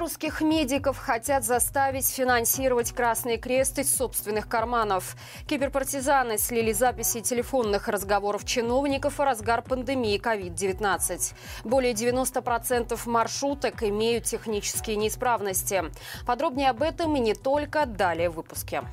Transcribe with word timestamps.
Белорусских 0.00 0.40
медиков 0.40 0.96
хотят 0.96 1.44
заставить 1.44 2.08
финансировать 2.08 2.90
Красный 2.92 3.36
Крест 3.36 3.78
из 3.78 3.94
собственных 3.94 4.48
карманов. 4.48 5.14
Киберпартизаны 5.46 6.38
слили 6.38 6.72
записи 6.72 7.20
телефонных 7.20 7.86
разговоров 7.86 8.46
чиновников 8.46 9.20
о 9.20 9.26
разгар 9.26 9.60
пандемии 9.60 10.18
COVID-19. 10.18 11.34
Более 11.64 11.92
90% 11.92 12.98
маршруток 13.04 13.82
имеют 13.82 14.24
технические 14.24 14.96
неисправности. 14.96 15.84
Подробнее 16.24 16.70
об 16.70 16.80
этом 16.80 17.14
и 17.16 17.20
не 17.20 17.34
только 17.34 17.84
далее 17.84 18.30
в 18.30 18.36
выпуске. 18.36 18.84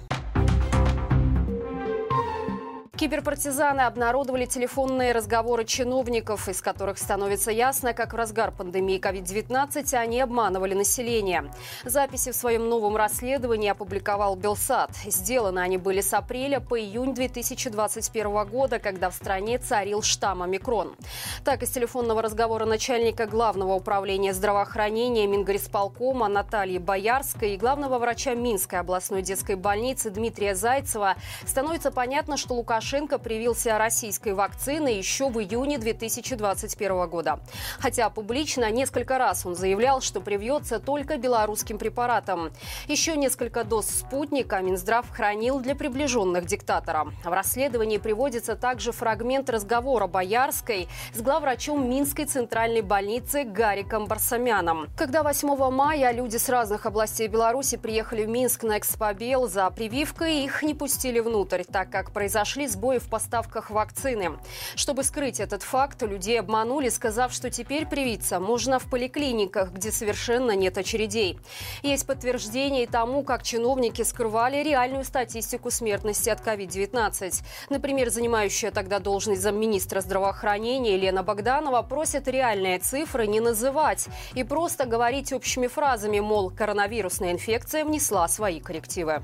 Киберпартизаны 2.97 3.81
обнародовали 3.81 4.47
телефонные 4.47 5.11
разговоры 5.11 5.65
чиновников, 5.65 6.49
из 6.49 6.63
которых 6.63 6.97
становится 6.97 7.51
ясно, 7.51 7.93
как 7.93 8.13
в 8.13 8.15
разгар 8.15 8.51
пандемии 8.51 8.99
COVID-19 8.99 9.93
они 9.93 10.19
обманывали 10.19 10.73
население. 10.73 11.51
Записи 11.85 12.31
в 12.31 12.35
своем 12.35 12.67
новом 12.69 12.97
расследовании 12.97 13.69
опубликовал 13.69 14.35
Белсат. 14.35 14.89
Сделаны 15.05 15.59
они 15.59 15.77
были 15.77 16.01
с 16.01 16.11
апреля 16.11 16.59
по 16.59 16.79
июнь 16.79 17.13
2021 17.13 18.47
года, 18.47 18.79
когда 18.79 19.11
в 19.11 19.13
стране 19.13 19.59
царил 19.59 20.01
штамм 20.01 20.41
омикрон. 20.41 20.95
Так, 21.45 21.61
из 21.61 21.69
телефонного 21.69 22.23
разговора 22.23 22.65
начальника 22.65 23.27
Главного 23.27 23.73
управления 23.75 24.33
здравоохранения 24.33 25.27
Мингорисполкома 25.27 26.29
Натальи 26.29 26.79
Боярской 26.79 27.53
и 27.53 27.57
главного 27.57 27.99
врача 27.99 28.33
Минской 28.33 28.79
областной 28.79 29.21
детской 29.21 29.55
больницы 29.55 30.09
Дмитрия 30.09 30.55
Зайцева 30.55 31.15
становится 31.45 31.91
понятно, 31.91 32.37
что 32.37 32.55
Лукашенко 32.55 32.86
Лукашенко 32.87 33.19
привился 33.19 33.77
российской 33.77 34.33
вакциной 34.33 34.95
еще 34.95 35.27
в 35.27 35.41
июне 35.41 35.77
2021 35.77 37.09
года. 37.09 37.41
Хотя 37.79 38.09
публично 38.09 38.71
несколько 38.71 39.17
раз 39.17 39.45
он 39.45 39.55
заявлял, 39.55 39.99
что 39.99 40.21
привьется 40.21 40.79
только 40.79 41.17
белорусским 41.17 41.79
препаратом. 41.79 42.49
Еще 42.87 43.17
несколько 43.17 43.65
доз 43.65 43.89
спутника 43.89 44.61
Минздрав 44.61 45.09
хранил 45.09 45.59
для 45.59 45.75
приближенных 45.75 46.45
диктатора. 46.45 47.07
В 47.25 47.27
расследовании 47.33 47.97
приводится 47.97 48.55
также 48.55 48.93
фрагмент 48.93 49.49
разговора 49.49 50.07
Боярской 50.07 50.87
с 51.13 51.19
главврачом 51.19 51.89
Минской 51.89 52.23
центральной 52.23 52.83
больницы 52.83 53.43
Гариком 53.43 54.05
Барсамяном. 54.05 54.87
Когда 54.95 55.23
8 55.23 55.71
мая 55.71 56.11
люди 56.13 56.37
с 56.37 56.47
разных 56.47 56.85
областей 56.85 57.27
Беларуси 57.27 57.75
приехали 57.75 58.23
в 58.23 58.29
Минск 58.29 58.63
на 58.63 58.77
Экспобел 58.77 59.49
за 59.49 59.69
прививкой, 59.71 60.45
их 60.45 60.63
не 60.63 60.73
пустили 60.73 61.19
внутрь, 61.19 61.65
так 61.65 61.89
как 61.89 62.13
произошли 62.13 62.65
сбои 62.67 62.76
в 62.77 63.09
поставках 63.09 63.69
вакцины. 63.69 64.37
Чтобы 64.75 65.03
скрыть 65.03 65.39
этот 65.39 65.63
факт, 65.63 66.01
людей 66.03 66.39
обманули, 66.39 66.89
сказав, 66.89 67.33
что 67.33 67.49
теперь 67.49 67.85
привиться 67.85 68.39
можно 68.39 68.79
в 68.79 68.89
поликлиниках, 68.89 69.71
где 69.71 69.91
совершенно 69.91 70.51
нет 70.51 70.77
очередей. 70.77 71.39
Есть 71.83 72.05
подтверждение 72.07 72.83
и 72.83 72.87
тому, 72.87 73.23
как 73.23 73.43
чиновники 73.43 74.03
скрывали 74.03 74.63
реальную 74.63 75.03
статистику 75.03 75.71
смертности 75.71 76.29
от 76.29 76.41
COVID-19. 76.41 77.43
Например, 77.69 78.09
занимающая 78.09 78.71
тогда 78.71 78.99
должность 78.99 79.41
замминистра 79.41 80.01
здравоохранения 80.01 80.95
Елена 80.95 81.23
Богданова 81.23 81.81
просит 81.81 82.27
реальные 82.27 82.79
цифры 82.79 83.27
не 83.27 83.39
называть 83.39 84.07
и 84.35 84.43
просто 84.43 84.85
говорить 84.85 85.33
общими 85.33 85.67
фразами, 85.67 86.19
мол, 86.19 86.51
коронавирусная 86.51 87.31
инфекция 87.31 87.85
внесла 87.85 88.27
свои 88.27 88.59
коррективы. 88.59 89.23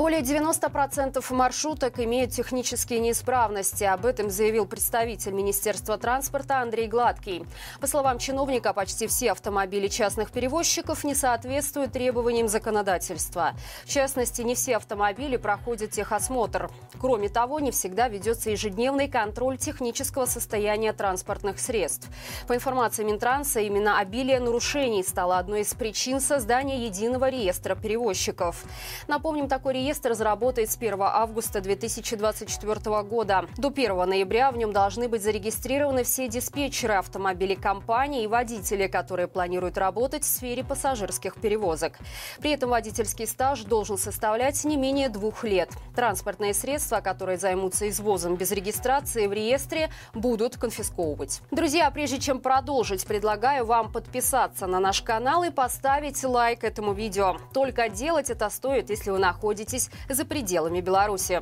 Более 0.00 0.22
90% 0.22 1.22
маршруток 1.34 1.98
имеют 1.98 2.30
технические 2.30 3.00
неисправности. 3.00 3.84
Об 3.84 4.06
этом 4.06 4.30
заявил 4.30 4.64
представитель 4.64 5.32
Министерства 5.32 5.98
транспорта 5.98 6.62
Андрей 6.62 6.86
Гладкий. 6.86 7.44
По 7.82 7.86
словам 7.86 8.18
чиновника, 8.18 8.72
почти 8.72 9.06
все 9.08 9.32
автомобили 9.32 9.88
частных 9.88 10.30
перевозчиков 10.30 11.04
не 11.04 11.14
соответствуют 11.14 11.92
требованиям 11.92 12.48
законодательства. 12.48 13.52
В 13.84 13.90
частности, 13.90 14.40
не 14.40 14.54
все 14.54 14.76
автомобили 14.76 15.36
проходят 15.36 15.90
техосмотр. 15.90 16.70
Кроме 16.98 17.28
того, 17.28 17.60
не 17.60 17.70
всегда 17.70 18.08
ведется 18.08 18.48
ежедневный 18.48 19.06
контроль 19.06 19.58
технического 19.58 20.24
состояния 20.24 20.94
транспортных 20.94 21.60
средств. 21.60 22.08
По 22.46 22.54
информации 22.54 23.04
Минтранса, 23.04 23.60
именно 23.60 23.98
обилие 23.98 24.40
нарушений 24.40 25.02
стало 25.02 25.36
одной 25.36 25.60
из 25.60 25.74
причин 25.74 26.22
создания 26.22 26.86
единого 26.86 27.28
реестра 27.28 27.74
перевозчиков. 27.74 28.64
Напомним, 29.06 29.46
такой 29.46 29.74
реестр 29.74 29.89
заработает 29.94 30.70
с 30.70 30.76
1 30.76 30.96
августа 31.00 31.60
2024 31.60 33.02
года. 33.02 33.46
До 33.56 33.68
1 33.68 34.08
ноября 34.08 34.50
в 34.50 34.56
нем 34.56 34.72
должны 34.72 35.08
быть 35.08 35.22
зарегистрированы 35.22 36.04
все 36.04 36.28
диспетчеры 36.28 36.94
автомобилей 36.94 37.56
компании 37.56 38.24
и 38.24 38.26
водители, 38.26 38.86
которые 38.86 39.28
планируют 39.28 39.78
работать 39.78 40.24
в 40.24 40.26
сфере 40.26 40.62
пассажирских 40.62 41.34
перевозок. 41.34 41.98
При 42.40 42.52
этом 42.52 42.70
водительский 42.70 43.26
стаж 43.26 43.64
должен 43.64 43.98
составлять 43.98 44.64
не 44.64 44.76
менее 44.76 45.08
двух 45.08 45.44
лет. 45.44 45.70
Транспортные 45.94 46.54
средства, 46.54 47.00
которые 47.00 47.38
займутся 47.38 47.88
извозом 47.88 48.36
без 48.36 48.52
регистрации 48.52 49.26
в 49.26 49.32
реестре, 49.32 49.90
будут 50.14 50.56
конфисковывать. 50.56 51.40
Друзья, 51.50 51.90
прежде 51.90 52.18
чем 52.18 52.40
продолжить, 52.40 53.06
предлагаю 53.06 53.64
вам 53.64 53.92
подписаться 53.92 54.66
на 54.66 54.80
наш 54.80 55.02
канал 55.02 55.44
и 55.44 55.50
поставить 55.50 56.22
лайк 56.22 56.64
этому 56.64 56.92
видео. 56.92 57.36
Только 57.52 57.88
делать 57.88 58.30
это 58.30 58.48
стоит, 58.50 58.90
если 58.90 59.10
вы 59.10 59.18
находитесь 59.18 59.79
находитесь 59.80 59.90
за 60.08 60.24
пределами 60.24 60.80
Беларуси. 60.80 61.40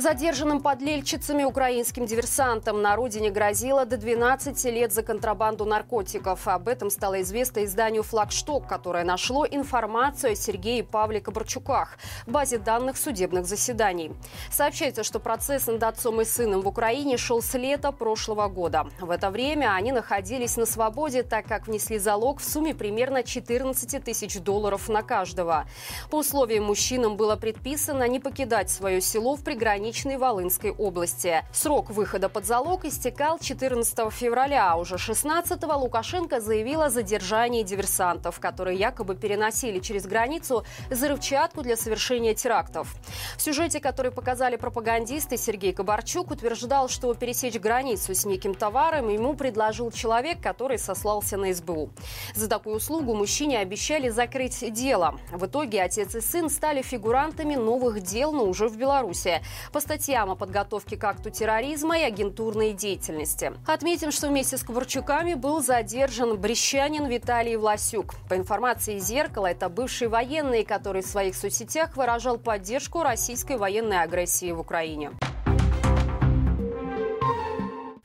Задержанным 0.00 0.62
подлельчицами 0.62 1.44
украинским 1.44 2.06
диверсантам 2.06 2.80
на 2.80 2.96
родине 2.96 3.28
грозило 3.28 3.84
до 3.84 3.98
12 3.98 4.64
лет 4.72 4.94
за 4.94 5.02
контрабанду 5.02 5.66
наркотиков. 5.66 6.48
Об 6.48 6.68
этом 6.68 6.88
стало 6.88 7.20
известно 7.20 7.66
изданию 7.66 8.02
«Флагшток», 8.02 8.66
которое 8.66 9.04
нашло 9.04 9.46
информацию 9.46 10.32
о 10.32 10.34
Сергее 10.36 10.84
Павле 10.84 11.20
Кабарчуках 11.20 11.98
в 12.26 12.30
базе 12.30 12.56
данных 12.56 12.96
судебных 12.96 13.44
заседаний. 13.44 14.12
Сообщается, 14.50 15.04
что 15.04 15.20
процесс 15.20 15.66
над 15.66 15.82
отцом 15.82 16.22
и 16.22 16.24
сыном 16.24 16.62
в 16.62 16.68
Украине 16.68 17.18
шел 17.18 17.42
с 17.42 17.52
лета 17.52 17.92
прошлого 17.92 18.48
года. 18.48 18.86
В 19.02 19.10
это 19.10 19.28
время 19.28 19.74
они 19.74 19.92
находились 19.92 20.56
на 20.56 20.64
свободе, 20.64 21.24
так 21.24 21.44
как 21.44 21.66
внесли 21.66 21.98
залог 21.98 22.40
в 22.40 22.44
сумме 22.44 22.74
примерно 22.74 23.22
14 23.22 24.02
тысяч 24.02 24.40
долларов 24.40 24.88
на 24.88 25.02
каждого. 25.02 25.66
По 26.10 26.20
условиям 26.20 26.64
мужчинам 26.64 27.18
было 27.18 27.36
предписано 27.36 28.08
не 28.08 28.18
покидать 28.18 28.70
свое 28.70 29.02
село 29.02 29.36
в 29.36 29.44
приграничном 29.44 29.89
приграничной 29.90 30.18
Волынской 30.18 30.70
области. 30.70 31.44
Срок 31.52 31.90
выхода 31.90 32.28
под 32.28 32.44
залог 32.44 32.84
истекал 32.84 33.38
14 33.40 34.12
февраля, 34.12 34.70
а 34.72 34.76
уже 34.76 34.96
16-го 34.96 35.76
Лукашенко 35.78 36.40
заявил 36.40 36.82
о 36.82 36.90
задержании 36.90 37.64
диверсантов, 37.64 38.38
которые 38.38 38.78
якобы 38.78 39.16
переносили 39.16 39.80
через 39.80 40.06
границу 40.06 40.64
взрывчатку 40.90 41.62
для 41.62 41.76
совершения 41.76 42.34
терактов. 42.34 42.94
В 43.36 43.42
сюжете, 43.42 43.80
который 43.80 44.12
показали 44.12 44.56
пропагандисты, 44.56 45.36
Сергей 45.36 45.72
Кабарчук 45.72 46.30
утверждал, 46.30 46.88
что 46.88 47.12
пересечь 47.14 47.58
границу 47.58 48.14
с 48.14 48.24
неким 48.24 48.54
товаром 48.54 49.08
ему 49.08 49.34
предложил 49.34 49.90
человек, 49.90 50.40
который 50.40 50.78
сослался 50.78 51.36
на 51.36 51.52
СБУ. 51.52 51.90
За 52.36 52.48
такую 52.48 52.76
услугу 52.76 53.14
мужчине 53.14 53.58
обещали 53.58 54.08
закрыть 54.08 54.72
дело. 54.72 55.18
В 55.32 55.46
итоге 55.46 55.82
отец 55.82 56.14
и 56.14 56.20
сын 56.20 56.48
стали 56.48 56.82
фигурантами 56.82 57.56
новых 57.56 58.02
дел, 58.02 58.32
но 58.32 58.44
уже 58.44 58.68
в 58.68 58.76
Беларуси. 58.76 59.42
По 59.72 59.79
по 59.80 59.82
статьям 59.82 60.30
о 60.30 60.34
подготовке 60.34 60.98
к 60.98 61.04
акту 61.04 61.30
терроризма 61.30 61.98
и 61.98 62.02
агентурной 62.02 62.74
деятельности. 62.74 63.52
Отметим, 63.66 64.12
что 64.12 64.28
вместе 64.28 64.58
с 64.58 64.62
Коварчуками 64.62 65.32
был 65.32 65.62
задержан 65.62 66.38
брещанин 66.38 67.06
Виталий 67.06 67.56
Власюк. 67.56 68.14
По 68.28 68.36
информации 68.36 68.98
«Зеркала», 68.98 69.46
это 69.46 69.70
бывший 69.70 70.08
военный, 70.08 70.64
который 70.64 71.00
в 71.00 71.06
своих 71.06 71.34
соцсетях 71.34 71.96
выражал 71.96 72.36
поддержку 72.36 73.02
российской 73.02 73.56
военной 73.56 74.02
агрессии 74.02 74.52
в 74.52 74.60
Украине. 74.60 75.12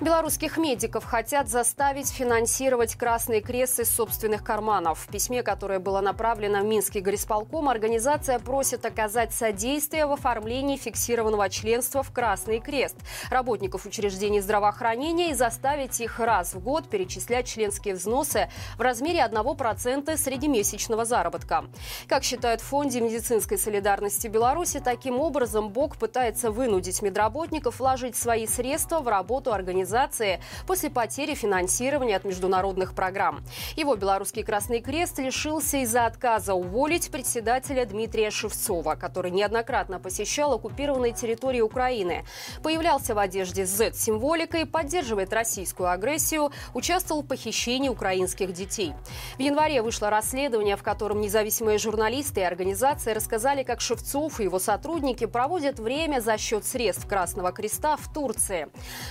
Белорусских 0.06 0.58
медиков 0.58 1.04
хотят 1.04 1.50
заставить 1.50 2.12
финансировать 2.12 2.94
Красный 2.94 3.42
Крест 3.42 3.80
из 3.80 3.90
собственных 3.90 4.44
карманов. 4.44 5.00
В 5.00 5.08
письме, 5.08 5.42
которое 5.42 5.80
было 5.80 6.00
направлено 6.00 6.60
в 6.60 6.64
Минский 6.64 7.00
горисполком, 7.00 7.70
организация 7.70 8.38
просит 8.38 8.86
оказать 8.86 9.34
содействие 9.34 10.06
в 10.06 10.12
оформлении 10.12 10.78
фиксированного 10.78 11.50
членства 11.50 12.04
в 12.04 12.12
Красный 12.12 12.60
Крест 12.60 12.96
работников 13.32 13.88
учреждений 13.88 14.42
здравоохранения 14.42 15.32
и 15.32 15.34
заставить 15.34 16.00
их 16.00 16.20
раз 16.20 16.54
в 16.54 16.60
год 16.60 16.88
перечислять 16.88 17.48
членские 17.48 17.96
взносы 17.96 18.48
в 18.78 18.82
размере 18.82 19.28
1% 19.28 20.16
среднемесячного 20.18 21.06
заработка. 21.06 21.66
Как 22.08 22.24
считают 22.24 22.62
в 22.62 22.66
Фонде 22.66 23.02
медицинской 23.02 23.58
солидарности 23.58 24.28
Беларуси, 24.28 24.80
таким 24.80 25.20
образом 25.20 25.70
БОК 25.70 25.98
пытается 25.98 26.52
вынудить 26.52 27.02
медработников 27.02 27.80
вложить 27.80 28.16
свои 28.16 28.46
средства 28.46 29.00
в 29.00 29.08
работу 29.08 29.52
организации 29.52 29.95
организации 29.96 30.42
после 30.68 30.90
потери 30.90 31.36
финансирования 31.36 32.18
от 32.18 32.26
международных 32.26 32.94
программ. 32.94 33.44
Его 33.76 33.96
Белорусский 33.96 34.44
Красный 34.44 34.82
Крест 34.82 35.20
лишился 35.20 35.78
из-за 35.78 36.06
отказа 36.06 36.54
уволить 36.54 37.10
председателя 37.12 37.86
Дмитрия 37.86 38.30
Шевцова, 38.30 38.96
который 38.96 39.32
неоднократно 39.32 40.00
посещал 40.00 40.54
оккупированные 40.54 41.14
территории 41.14 41.62
Украины, 41.62 42.26
появлялся 42.62 43.16
в 43.16 43.20
одежде 43.20 43.66
с 43.66 43.70
Z-символикой, 43.70 44.66
поддерживает 44.66 45.32
российскую 45.34 45.90
агрессию, 45.90 46.52
участвовал 46.74 47.22
в 47.22 47.28
похищении 47.28 47.90
украинских 47.90 48.52
детей. 48.54 48.94
В 49.38 49.40
январе 49.40 49.82
вышло 49.82 50.10
расследование, 50.10 50.76
в 50.76 50.84
котором 50.84 51.22
независимые 51.22 51.78
журналисты 51.78 52.42
и 52.42 52.44
организации 52.44 53.14
рассказали, 53.14 53.64
как 53.64 53.82
Шевцов 53.82 54.40
и 54.40 54.44
его 54.44 54.60
сотрудники 54.60 55.26
проводят 55.26 55.80
время 55.80 56.20
за 56.20 56.38
счет 56.38 56.66
средств 56.66 57.08
Красного 57.08 57.52
Креста 57.52 57.96
в 57.96 58.12
Турции. 58.14 58.68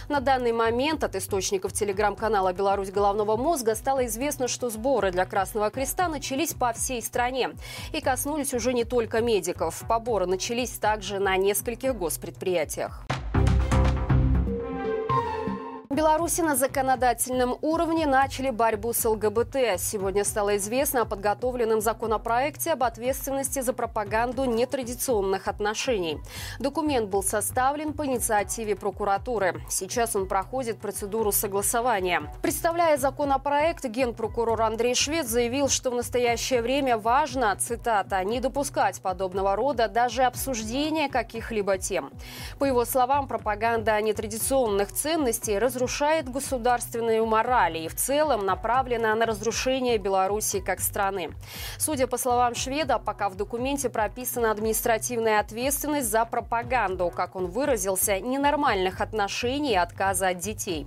На 0.08 0.20
данный 0.20 0.52
момент 0.52 0.73
от 0.74 1.14
источников 1.14 1.72
телеграм-канала 1.72 2.52
«Беларусь 2.52 2.90
головного 2.90 3.36
мозга» 3.36 3.76
стало 3.76 4.06
известно, 4.06 4.48
что 4.48 4.70
сборы 4.70 5.12
для 5.12 5.24
Красного 5.24 5.70
Креста 5.70 6.08
начались 6.08 6.52
по 6.52 6.72
всей 6.72 7.00
стране 7.00 7.50
и 7.92 8.00
коснулись 8.00 8.52
уже 8.54 8.74
не 8.74 8.84
только 8.84 9.20
медиков. 9.20 9.84
Поборы 9.88 10.26
начались 10.26 10.72
также 10.72 11.20
на 11.20 11.36
нескольких 11.36 11.96
госпредприятиях. 11.96 13.06
Беларуси 15.94 16.40
на 16.40 16.56
законодательном 16.56 17.56
уровне 17.62 18.04
начали 18.04 18.50
борьбу 18.50 18.92
с 18.92 19.08
ЛГБТ. 19.08 19.78
Сегодня 19.78 20.24
стало 20.24 20.56
известно 20.56 21.02
о 21.02 21.04
подготовленном 21.04 21.80
законопроекте 21.80 22.72
об 22.72 22.82
ответственности 22.82 23.60
за 23.60 23.72
пропаганду 23.72 24.44
нетрадиционных 24.44 25.46
отношений. 25.46 26.18
Документ 26.58 27.10
был 27.10 27.22
составлен 27.22 27.92
по 27.92 28.04
инициативе 28.06 28.74
прокуратуры. 28.74 29.62
Сейчас 29.70 30.16
он 30.16 30.26
проходит 30.26 30.80
процедуру 30.80 31.30
согласования. 31.30 32.22
Представляя 32.42 32.96
законопроект, 32.96 33.84
генпрокурор 33.84 34.62
Андрей 34.62 34.96
Швед 34.96 35.28
заявил, 35.28 35.68
что 35.68 35.92
в 35.92 35.94
настоящее 35.94 36.60
время 36.60 36.98
важно, 36.98 37.54
цитата, 37.54 38.24
не 38.24 38.40
допускать 38.40 39.00
подобного 39.00 39.54
рода 39.54 39.86
даже 39.86 40.24
обсуждения 40.24 41.08
каких-либо 41.08 41.78
тем. 41.78 42.10
По 42.58 42.64
его 42.64 42.84
словам, 42.84 43.28
пропаганда 43.28 44.00
нетрадиционных 44.02 44.90
ценностей 44.90 45.56
разрушает 45.56 45.83
разрушает 45.84 46.30
государственную 46.30 47.26
мораль 47.26 47.76
и 47.76 47.88
в 47.88 47.94
целом 47.94 48.46
направлена 48.46 49.14
на 49.14 49.26
разрушение 49.26 49.98
Беларуси 49.98 50.60
как 50.60 50.80
страны. 50.80 51.32
Судя 51.76 52.06
по 52.06 52.16
словам 52.16 52.54
шведа, 52.54 52.98
пока 52.98 53.28
в 53.28 53.36
документе 53.36 53.90
прописана 53.90 54.50
административная 54.50 55.40
ответственность 55.40 56.08
за 56.08 56.24
пропаганду, 56.24 57.12
как 57.14 57.36
он 57.36 57.48
выразился, 57.48 58.18
ненормальных 58.18 59.02
отношений 59.02 59.72
и 59.72 59.76
отказа 59.76 60.28
от 60.28 60.38
детей. 60.38 60.86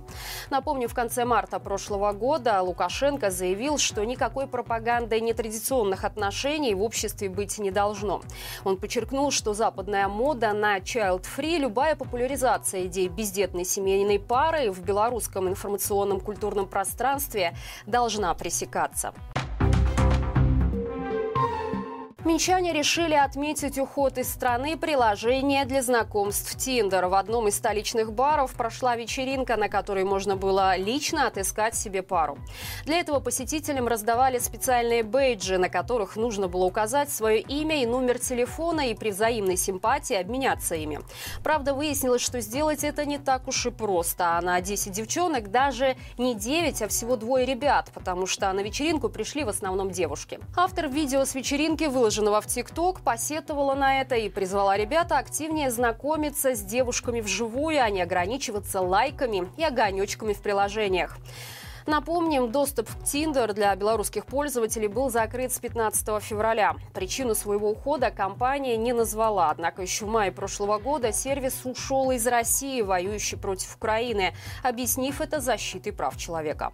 Напомню, 0.50 0.88
в 0.88 0.94
конце 0.94 1.24
марта 1.24 1.60
прошлого 1.60 2.10
года 2.10 2.60
Лукашенко 2.60 3.30
заявил, 3.30 3.78
что 3.78 4.04
никакой 4.04 4.48
пропаганды 4.48 5.20
нетрадиционных 5.20 6.02
отношений 6.02 6.74
в 6.74 6.82
обществе 6.82 7.28
быть 7.28 7.56
не 7.60 7.70
должно. 7.70 8.20
Он 8.64 8.76
подчеркнул, 8.76 9.30
что 9.30 9.54
западная 9.54 10.08
мода 10.08 10.52
на 10.52 10.78
child-free, 10.78 11.58
любая 11.58 11.94
популяризация 11.94 12.86
идей 12.86 13.06
бездетной 13.06 13.64
семейной 13.64 14.18
пары 14.18 14.72
в 14.72 14.87
белорусском 14.88 15.48
информационном 15.48 16.18
культурном 16.20 16.66
пространстве 16.66 17.54
должна 17.86 18.32
пресекаться. 18.34 19.12
Минчане 22.28 22.74
решили 22.74 23.14
отметить 23.14 23.78
уход 23.78 24.18
из 24.18 24.28
страны 24.28 24.76
приложения 24.76 25.64
для 25.64 25.80
знакомств 25.80 26.58
Тиндер. 26.58 27.06
В 27.06 27.14
одном 27.14 27.48
из 27.48 27.56
столичных 27.56 28.12
баров 28.12 28.52
прошла 28.52 28.96
вечеринка, 28.96 29.56
на 29.56 29.70
которой 29.70 30.04
можно 30.04 30.36
было 30.36 30.76
лично 30.76 31.26
отыскать 31.26 31.74
себе 31.74 32.02
пару. 32.02 32.36
Для 32.84 33.00
этого 33.00 33.20
посетителям 33.20 33.88
раздавали 33.88 34.38
специальные 34.40 35.04
бейджи, 35.04 35.56
на 35.56 35.70
которых 35.70 36.16
нужно 36.16 36.48
было 36.48 36.66
указать 36.66 37.08
свое 37.08 37.40
имя 37.40 37.82
и 37.82 37.86
номер 37.86 38.18
телефона 38.18 38.90
и 38.90 38.94
при 38.94 39.08
взаимной 39.08 39.56
симпатии 39.56 40.14
обменяться 40.14 40.74
ими. 40.74 41.00
Правда, 41.42 41.72
выяснилось, 41.72 42.20
что 42.20 42.42
сделать 42.42 42.84
это 42.84 43.06
не 43.06 43.16
так 43.16 43.48
уж 43.48 43.64
и 43.64 43.70
просто. 43.70 44.36
А 44.36 44.42
на 44.42 44.60
10 44.60 44.92
девчонок 44.92 45.50
даже 45.50 45.96
не 46.18 46.34
9, 46.34 46.82
а 46.82 46.88
всего 46.88 47.16
двое 47.16 47.46
ребят, 47.46 47.90
потому 47.94 48.26
что 48.26 48.52
на 48.52 48.60
вечеринку 48.60 49.08
пришли 49.08 49.44
в 49.44 49.48
основном 49.48 49.90
девушки. 49.90 50.38
Автор 50.54 50.88
видео 50.88 51.24
с 51.24 51.34
вечеринки 51.34 51.84
выложил 51.84 52.17
выложенного 52.18 52.40
в 52.40 52.46
ТикТок, 52.46 53.00
посетовала 53.00 53.74
на 53.74 54.00
это 54.00 54.16
и 54.16 54.28
призвала 54.28 54.76
ребята 54.76 55.18
активнее 55.18 55.70
знакомиться 55.70 56.54
с 56.54 56.60
девушками 56.60 57.20
вживую, 57.20 57.82
а 57.82 57.90
не 57.90 58.02
ограничиваться 58.02 58.80
лайками 58.80 59.48
и 59.56 59.62
огонечками 59.62 60.32
в 60.32 60.42
приложениях. 60.42 61.16
Напомним, 61.86 62.50
доступ 62.50 62.88
в 62.88 63.02
Tinder 63.04 63.52
для 63.54 63.74
белорусских 63.76 64.26
пользователей 64.26 64.88
был 64.88 65.10
закрыт 65.10 65.52
с 65.52 65.58
15 65.60 66.22
февраля. 66.22 66.74
Причину 66.92 67.34
своего 67.34 67.70
ухода 67.70 68.10
компания 68.10 68.76
не 68.76 68.92
назвала, 68.92 69.50
однако 69.50 69.82
еще 69.82 70.04
в 70.04 70.08
мае 70.08 70.32
прошлого 70.32 70.78
года 70.78 71.12
сервис 71.12 71.64
ушел 71.64 72.10
из 72.10 72.26
России, 72.26 72.82
воюющей 72.82 73.38
против 73.38 73.76
Украины, 73.76 74.34
объяснив 74.62 75.20
это 75.20 75.40
защитой 75.40 75.92
прав 75.92 76.16
человека. 76.18 76.72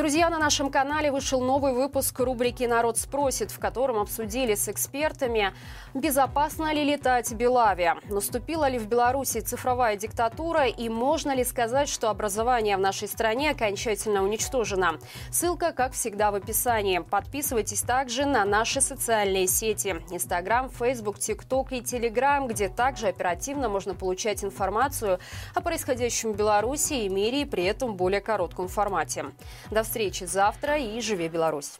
Друзья, 0.00 0.30
на 0.30 0.38
нашем 0.38 0.70
канале 0.70 1.12
вышел 1.12 1.42
новый 1.42 1.74
выпуск 1.74 2.18
рубрики 2.20 2.64
«Народ 2.64 2.96
спросит», 2.96 3.50
в 3.50 3.58
котором 3.58 3.98
обсудили 3.98 4.54
с 4.54 4.66
экспертами, 4.66 5.52
безопасно 5.92 6.72
ли 6.72 6.84
летать 6.84 7.30
Белаве, 7.34 7.96
наступила 8.08 8.66
ли 8.66 8.78
в 8.78 8.86
Беларуси 8.86 9.40
цифровая 9.40 9.96
диктатура 9.96 10.68
и 10.68 10.88
можно 10.88 11.34
ли 11.34 11.44
сказать, 11.44 11.90
что 11.90 12.08
образование 12.08 12.78
в 12.78 12.80
нашей 12.80 13.08
стране 13.08 13.50
окончательно 13.50 14.24
уничтожено. 14.24 14.98
Ссылка, 15.30 15.72
как 15.72 15.92
всегда, 15.92 16.30
в 16.30 16.36
описании. 16.36 17.00
Подписывайтесь 17.00 17.82
также 17.82 18.24
на 18.24 18.46
наши 18.46 18.80
социальные 18.80 19.48
сети– 19.48 19.96
Инстаграм, 20.10 20.70
Фейсбук, 20.70 21.18
ТикТок 21.18 21.72
и 21.72 21.82
Телеграм, 21.82 22.46
где 22.46 22.70
также 22.70 23.08
оперативно 23.08 23.68
можно 23.68 23.94
получать 23.94 24.44
информацию 24.44 25.18
о 25.54 25.60
происходящем 25.60 26.32
в 26.32 26.36
Беларуси 26.36 26.94
и 26.94 27.10
мире 27.10 27.42
и 27.42 27.44
при 27.44 27.64
этом 27.64 27.92
в 27.92 27.96
более 27.96 28.22
коротком 28.22 28.66
формате. 28.66 29.26
До 29.70 29.89
встречи 29.90 30.22
завтра 30.22 30.78
и 30.78 31.00
живи 31.00 31.26
Беларусь! 31.26 31.72